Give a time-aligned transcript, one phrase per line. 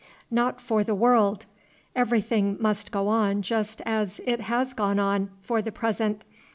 [0.31, 1.45] "Not for the world.
[1.95, 6.23] Everything must go on just as it has gone on, for the present.